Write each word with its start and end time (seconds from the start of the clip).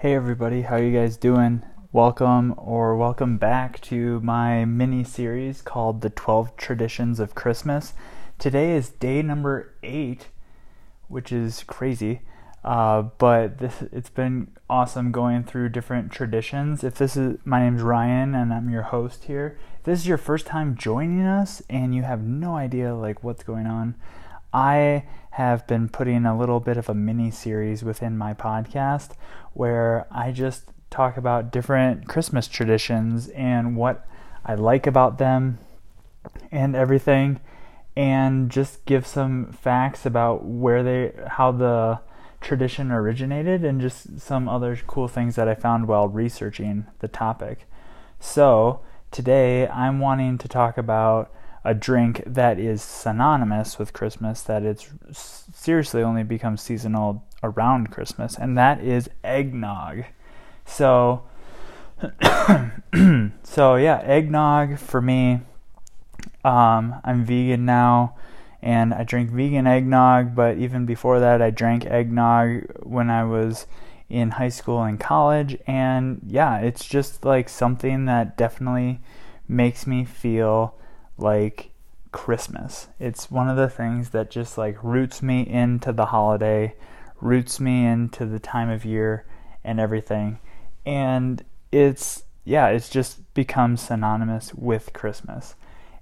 Hey 0.00 0.14
everybody, 0.14 0.62
how 0.62 0.76
you 0.76 0.96
guys 0.96 1.16
doing? 1.16 1.64
Welcome 1.90 2.54
or 2.56 2.96
welcome 2.96 3.36
back 3.36 3.80
to 3.80 4.20
my 4.20 4.64
mini 4.64 5.02
series 5.02 5.60
called 5.60 6.02
The 6.02 6.10
12 6.10 6.56
Traditions 6.56 7.18
of 7.18 7.34
Christmas. 7.34 7.94
Today 8.38 8.76
is 8.76 8.90
day 8.90 9.22
number 9.22 9.74
8, 9.82 10.28
which 11.08 11.32
is 11.32 11.64
crazy. 11.64 12.20
Uh, 12.62 13.02
but 13.18 13.58
this 13.58 13.82
it's 13.90 14.08
been 14.08 14.52
awesome 14.70 15.10
going 15.10 15.42
through 15.42 15.70
different 15.70 16.12
traditions. 16.12 16.84
If 16.84 16.94
this 16.94 17.16
is 17.16 17.38
my 17.44 17.60
name's 17.60 17.82
Ryan 17.82 18.36
and 18.36 18.54
I'm 18.54 18.70
your 18.70 18.82
host 18.82 19.24
here. 19.24 19.58
If 19.78 19.84
this 19.84 19.98
is 19.98 20.06
your 20.06 20.16
first 20.16 20.46
time 20.46 20.76
joining 20.76 21.22
us 21.22 21.60
and 21.68 21.92
you 21.92 22.02
have 22.02 22.22
no 22.22 22.54
idea 22.54 22.94
like 22.94 23.24
what's 23.24 23.42
going 23.42 23.66
on, 23.66 23.96
I 24.52 25.04
have 25.32 25.66
been 25.66 25.88
putting 25.88 26.26
a 26.26 26.38
little 26.38 26.60
bit 26.60 26.76
of 26.76 26.88
a 26.88 26.94
mini 26.94 27.30
series 27.30 27.84
within 27.84 28.18
my 28.18 28.34
podcast 28.34 29.10
where 29.52 30.06
I 30.10 30.32
just 30.32 30.64
talk 30.90 31.16
about 31.16 31.52
different 31.52 32.08
Christmas 32.08 32.48
traditions 32.48 33.28
and 33.28 33.76
what 33.76 34.06
I 34.44 34.54
like 34.54 34.86
about 34.86 35.18
them 35.18 35.58
and 36.50 36.74
everything 36.74 37.40
and 37.94 38.50
just 38.50 38.84
give 38.84 39.06
some 39.06 39.52
facts 39.52 40.06
about 40.06 40.44
where 40.44 40.82
they 40.82 41.12
how 41.26 41.52
the 41.52 42.00
tradition 42.40 42.92
originated 42.92 43.64
and 43.64 43.80
just 43.80 44.20
some 44.20 44.48
other 44.48 44.78
cool 44.86 45.08
things 45.08 45.34
that 45.34 45.48
I 45.48 45.54
found 45.54 45.88
while 45.88 46.08
researching 46.08 46.86
the 47.00 47.08
topic. 47.08 47.66
So, 48.20 48.80
today 49.10 49.66
I'm 49.68 49.98
wanting 49.98 50.38
to 50.38 50.48
talk 50.48 50.78
about 50.78 51.32
a 51.64 51.74
drink 51.74 52.22
that 52.26 52.58
is 52.58 52.82
synonymous 52.82 53.78
with 53.78 53.92
Christmas, 53.92 54.42
that 54.42 54.62
it's 54.62 54.88
seriously 55.52 56.02
only 56.02 56.22
becomes 56.22 56.62
seasonal 56.62 57.24
around 57.42 57.90
Christmas, 57.90 58.36
and 58.36 58.56
that 58.56 58.80
is 58.82 59.10
eggnog. 59.22 60.04
So, 60.64 61.22
so 63.42 63.76
yeah, 63.76 64.00
eggnog 64.04 64.78
for 64.78 65.00
me. 65.00 65.40
Um, 66.44 67.00
I'm 67.04 67.24
vegan 67.24 67.64
now, 67.64 68.16
and 68.62 68.94
I 68.94 69.04
drink 69.04 69.30
vegan 69.30 69.66
eggnog. 69.66 70.34
But 70.34 70.58
even 70.58 70.86
before 70.86 71.20
that, 71.20 71.42
I 71.42 71.50
drank 71.50 71.86
eggnog 71.86 72.64
when 72.82 73.10
I 73.10 73.24
was 73.24 73.66
in 74.08 74.32
high 74.32 74.48
school 74.48 74.82
and 74.82 74.98
college. 74.98 75.58
And 75.66 76.20
yeah, 76.26 76.58
it's 76.58 76.84
just 76.84 77.24
like 77.24 77.48
something 77.48 78.06
that 78.06 78.36
definitely 78.36 79.00
makes 79.46 79.86
me 79.86 80.04
feel 80.04 80.74
like 81.18 81.70
Christmas. 82.12 82.88
It's 82.98 83.30
one 83.30 83.48
of 83.48 83.56
the 83.56 83.68
things 83.68 84.10
that 84.10 84.30
just 84.30 84.56
like 84.56 84.82
roots 84.82 85.22
me 85.22 85.46
into 85.46 85.92
the 85.92 86.06
holiday, 86.06 86.74
roots 87.20 87.60
me 87.60 87.86
into 87.86 88.24
the 88.24 88.38
time 88.38 88.70
of 88.70 88.84
year 88.84 89.26
and 89.64 89.78
everything. 89.78 90.38
And 90.86 91.44
it's, 91.70 92.24
yeah, 92.44 92.68
it's 92.68 92.88
just 92.88 93.34
become 93.34 93.76
synonymous 93.76 94.54
with 94.54 94.92
Christmas. 94.92 95.54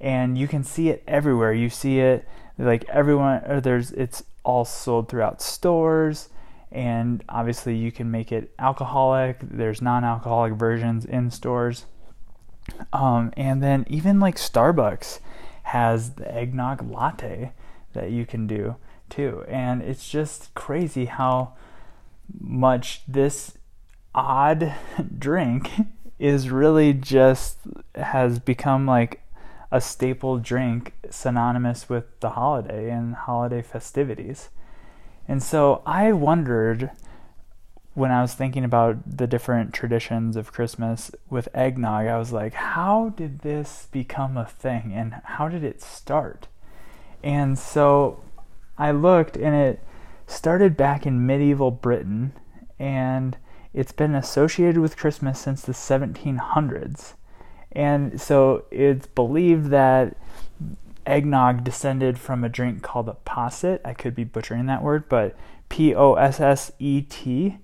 And 0.00 0.36
you 0.36 0.48
can 0.48 0.64
see 0.64 0.90
it 0.90 1.02
everywhere. 1.06 1.52
You 1.52 1.70
see 1.70 2.00
it 2.00 2.28
like 2.58 2.84
everyone, 2.88 3.42
or 3.46 3.60
there's, 3.60 3.92
it's 3.92 4.24
all 4.42 4.64
sold 4.64 5.08
throughout 5.08 5.40
stores. 5.40 6.28
And 6.70 7.22
obviously, 7.28 7.76
you 7.76 7.92
can 7.92 8.10
make 8.10 8.32
it 8.32 8.52
alcoholic. 8.58 9.38
There's 9.40 9.80
non 9.80 10.02
alcoholic 10.04 10.54
versions 10.54 11.04
in 11.04 11.30
stores 11.30 11.86
um, 12.92 13.32
and 13.36 13.62
then 13.62 13.84
even 13.88 14.20
like 14.20 14.36
Starbucks 14.36 15.20
has 15.64 16.14
the 16.14 16.32
eggnog 16.32 16.90
latte 16.90 17.52
that 17.92 18.10
you 18.10 18.26
can 18.26 18.46
do 18.46 18.76
too. 19.08 19.44
And 19.48 19.82
it's 19.82 20.08
just 20.08 20.54
crazy 20.54 21.06
how 21.06 21.54
much 22.40 23.02
this 23.06 23.56
odd 24.14 24.74
drink 25.18 25.70
is 26.18 26.50
really 26.50 26.92
just 26.92 27.58
has 27.94 28.38
become 28.38 28.86
like 28.86 29.20
a 29.70 29.80
staple 29.80 30.38
drink 30.38 30.94
synonymous 31.10 31.88
with 31.88 32.04
the 32.20 32.30
holiday 32.30 32.90
and 32.90 33.14
holiday 33.14 33.60
festivities. 33.62 34.50
And 35.26 35.42
so 35.42 35.82
I 35.84 36.12
wondered 36.12 36.90
when 37.94 38.10
I 38.10 38.22
was 38.22 38.34
thinking 38.34 38.64
about 38.64 38.98
the 39.18 39.26
different 39.26 39.72
traditions 39.72 40.36
of 40.36 40.52
Christmas 40.52 41.12
with 41.30 41.48
eggnog, 41.54 42.06
I 42.06 42.18
was 42.18 42.32
like, 42.32 42.54
how 42.54 43.10
did 43.10 43.40
this 43.40 43.86
become 43.92 44.36
a 44.36 44.46
thing 44.46 44.92
and 44.92 45.14
how 45.24 45.48
did 45.48 45.62
it 45.62 45.80
start? 45.80 46.48
And 47.22 47.56
so 47.58 48.20
I 48.76 48.90
looked 48.90 49.36
and 49.36 49.54
it 49.54 49.80
started 50.26 50.76
back 50.76 51.06
in 51.06 51.24
medieval 51.24 51.70
Britain 51.70 52.32
and 52.80 53.36
it's 53.72 53.92
been 53.92 54.14
associated 54.14 54.78
with 54.78 54.96
Christmas 54.96 55.40
since 55.40 55.62
the 55.62 55.72
1700s. 55.72 57.14
And 57.70 58.20
so 58.20 58.64
it's 58.72 59.06
believed 59.06 59.70
that 59.70 60.16
eggnog 61.06 61.62
descended 61.62 62.18
from 62.18 62.42
a 62.42 62.48
drink 62.48 62.82
called 62.82 63.08
a 63.08 63.14
posset. 63.14 63.80
I 63.84 63.94
could 63.94 64.14
be 64.14 64.24
butchering 64.24 64.66
that 64.66 64.82
word, 64.82 65.08
but 65.08 65.36
P 65.68 65.94
O 65.94 66.14
S 66.14 66.40
S 66.40 66.72
E 66.78 67.02
T 67.02 67.58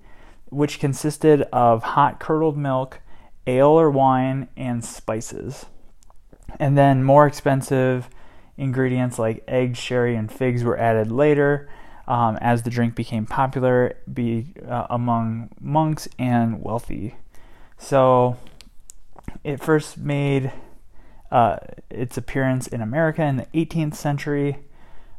which 0.51 0.79
consisted 0.79 1.41
of 1.53 1.81
hot 1.81 2.19
curdled 2.19 2.57
milk, 2.57 2.99
ale 3.47 3.69
or 3.69 3.89
wine, 3.89 4.47
and 4.55 4.85
spices. 4.85 5.65
And 6.59 6.77
then 6.77 7.03
more 7.03 7.25
expensive 7.25 8.09
ingredients 8.57 9.17
like 9.17 9.43
eggs, 9.47 9.79
sherry, 9.79 10.15
and 10.15 10.31
figs 10.31 10.63
were 10.63 10.77
added 10.77 11.11
later 11.11 11.67
um, 12.07 12.37
as 12.41 12.63
the 12.63 12.69
drink 12.69 12.93
became 12.93 13.25
popular 13.25 13.95
be, 14.11 14.53
uh, 14.67 14.87
among 14.89 15.49
monks 15.59 16.07
and 16.19 16.61
wealthy. 16.61 17.15
So 17.77 18.37
it 19.43 19.61
first 19.61 19.97
made 19.97 20.51
uh, 21.31 21.57
its 21.89 22.17
appearance 22.17 22.67
in 22.67 22.81
America 22.81 23.23
in 23.23 23.37
the 23.37 23.47
18th 23.53 23.95
century 23.95 24.57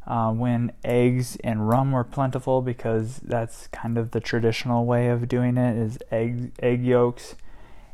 uh, 0.05 0.31
when 0.31 0.71
eggs 0.83 1.37
and 1.43 1.67
rum 1.67 1.91
were 1.91 2.03
plentiful 2.03 2.61
because 2.61 3.19
that's 3.19 3.67
kind 3.67 3.97
of 3.97 4.11
the 4.11 4.19
traditional 4.19 4.85
way 4.85 5.07
of 5.07 5.27
doing 5.27 5.57
it 5.57 5.77
is 5.77 5.97
egg 6.11 6.51
egg 6.59 6.83
yolks 6.83 7.35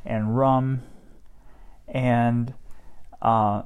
and 0.06 0.38
rum 0.38 0.81
and 1.88 2.53
uh, 3.22 3.62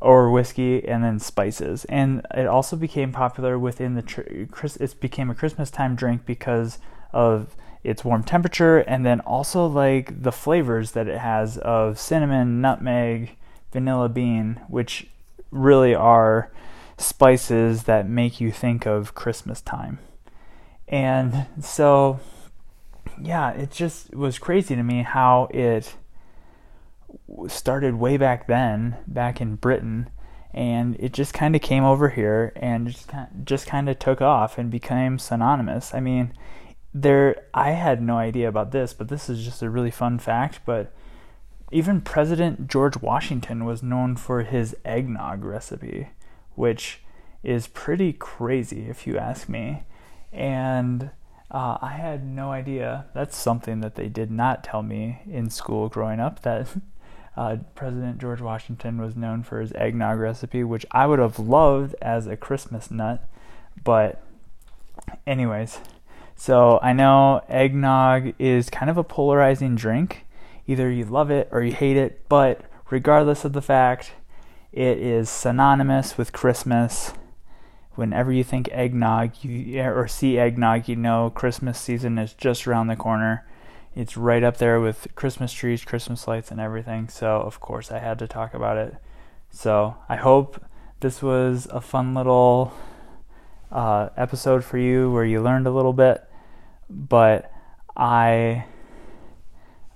or 0.00 0.30
whiskey 0.30 0.86
and 0.86 1.02
then 1.02 1.18
spices. 1.18 1.84
And 1.86 2.26
it 2.34 2.46
also 2.46 2.76
became 2.76 3.10
popular 3.10 3.58
within 3.58 3.94
the 3.94 4.02
tr- 4.02 4.20
it 4.20 5.00
became 5.00 5.30
a 5.30 5.34
Christmas 5.34 5.70
time 5.70 5.96
drink 5.96 6.26
because 6.26 6.78
of 7.12 7.56
its 7.82 8.04
warm 8.04 8.22
temperature 8.22 8.78
and 8.78 9.04
then 9.04 9.20
also 9.20 9.66
like 9.66 10.22
the 10.22 10.32
flavors 10.32 10.92
that 10.92 11.08
it 11.08 11.18
has 11.18 11.58
of 11.58 11.98
cinnamon, 11.98 12.60
nutmeg, 12.60 13.36
vanilla 13.72 14.08
bean, 14.08 14.60
which 14.68 15.06
really 15.50 15.94
are 15.94 16.50
spices 16.96 17.84
that 17.84 18.08
make 18.08 18.40
you 18.40 18.50
think 18.52 18.86
of 18.86 19.14
Christmas 19.14 19.60
time. 19.60 19.98
And 20.88 21.46
so, 21.60 22.20
yeah, 23.20 23.50
it 23.50 23.70
just 23.70 24.14
was 24.14 24.38
crazy 24.38 24.76
to 24.76 24.82
me 24.82 25.02
how 25.02 25.48
it 25.50 25.94
started 27.48 27.94
way 27.96 28.16
back 28.16 28.46
then, 28.46 28.96
back 29.06 29.40
in 29.40 29.56
Britain, 29.56 30.10
and 30.52 30.96
it 31.00 31.12
just 31.12 31.34
kind 31.34 31.56
of 31.56 31.62
came 31.62 31.84
over 31.84 32.10
here 32.10 32.52
and 32.56 32.88
just 32.88 33.10
just 33.44 33.66
kind 33.66 33.88
of 33.88 33.98
took 33.98 34.20
off 34.20 34.56
and 34.56 34.70
became 34.70 35.18
synonymous. 35.18 35.92
I 35.92 36.00
mean, 36.00 36.32
there 36.92 37.44
I 37.52 37.70
had 37.70 38.00
no 38.00 38.18
idea 38.18 38.48
about 38.48 38.70
this, 38.70 38.92
but 38.92 39.08
this 39.08 39.28
is 39.28 39.44
just 39.44 39.62
a 39.62 39.70
really 39.70 39.90
fun 39.90 40.18
fact, 40.18 40.60
but 40.64 40.92
even 41.72 42.02
President 42.02 42.68
George 42.68 42.98
Washington 42.98 43.64
was 43.64 43.82
known 43.82 44.14
for 44.14 44.42
his 44.42 44.76
eggnog 44.84 45.44
recipe 45.44 46.10
which 46.54 47.00
is 47.42 47.66
pretty 47.66 48.12
crazy 48.12 48.86
if 48.88 49.06
you 49.06 49.18
ask 49.18 49.48
me. 49.48 49.84
And 50.32 51.10
uh, 51.50 51.78
I 51.80 51.90
had 51.90 52.26
no 52.26 52.50
idea. 52.50 53.06
That's 53.14 53.36
something 53.36 53.80
that 53.80 53.94
they 53.94 54.08
did 54.08 54.30
not 54.30 54.64
tell 54.64 54.82
me 54.82 55.20
in 55.30 55.50
school 55.50 55.88
growing 55.88 56.18
up 56.18 56.42
that 56.42 56.68
uh, 57.36 57.56
President 57.74 58.18
George 58.18 58.40
Washington 58.40 58.98
was 58.98 59.14
known 59.14 59.42
for 59.42 59.60
his 59.60 59.72
eggnog 59.74 60.18
recipe, 60.18 60.64
which 60.64 60.86
I 60.90 61.06
would 61.06 61.18
have 61.18 61.38
loved 61.38 61.94
as 62.02 62.26
a 62.26 62.36
Christmas 62.36 62.90
nut. 62.90 63.28
But, 63.82 64.22
anyways, 65.26 65.78
so 66.34 66.80
I 66.82 66.92
know 66.92 67.42
eggnog 67.48 68.34
is 68.38 68.70
kind 68.70 68.90
of 68.90 68.96
a 68.96 69.04
polarizing 69.04 69.76
drink. 69.76 70.26
Either 70.66 70.90
you 70.90 71.04
love 71.04 71.30
it 71.30 71.48
or 71.52 71.62
you 71.62 71.72
hate 71.72 71.96
it, 71.96 72.26
but 72.28 72.62
regardless 72.90 73.44
of 73.44 73.52
the 73.52 73.62
fact, 73.62 74.12
it 74.74 74.98
is 74.98 75.30
synonymous 75.30 76.18
with 76.18 76.32
Christmas. 76.32 77.12
Whenever 77.94 78.32
you 78.32 78.42
think 78.42 78.68
eggnog 78.72 79.44
you, 79.44 79.80
or 79.80 80.08
see 80.08 80.36
eggnog, 80.36 80.88
you 80.88 80.96
know 80.96 81.30
Christmas 81.30 81.78
season 81.78 82.18
is 82.18 82.34
just 82.34 82.66
around 82.66 82.88
the 82.88 82.96
corner. 82.96 83.46
It's 83.94 84.16
right 84.16 84.42
up 84.42 84.56
there 84.56 84.80
with 84.80 85.06
Christmas 85.14 85.52
trees, 85.52 85.84
Christmas 85.84 86.26
lights, 86.26 86.50
and 86.50 86.60
everything. 86.60 87.08
So, 87.08 87.36
of 87.36 87.60
course, 87.60 87.92
I 87.92 88.00
had 88.00 88.18
to 88.18 88.26
talk 88.26 88.52
about 88.52 88.76
it. 88.76 88.96
So, 89.48 89.94
I 90.08 90.16
hope 90.16 90.60
this 90.98 91.22
was 91.22 91.68
a 91.70 91.80
fun 91.80 92.12
little 92.12 92.74
uh, 93.70 94.08
episode 94.16 94.64
for 94.64 94.78
you 94.78 95.12
where 95.12 95.24
you 95.24 95.40
learned 95.40 95.68
a 95.68 95.70
little 95.70 95.92
bit. 95.92 96.24
But 96.90 97.48
I 97.96 98.64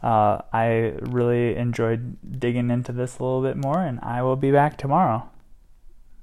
uh, 0.02 0.42
I 0.52 0.94
really 1.00 1.56
enjoyed 1.56 2.16
digging 2.38 2.70
into 2.70 2.92
this 2.92 3.18
a 3.18 3.22
little 3.22 3.42
bit 3.42 3.56
more, 3.56 3.78
and 3.78 3.98
I 4.00 4.22
will 4.22 4.36
be 4.36 4.52
back 4.52 4.76
tomorrow. 4.76 5.28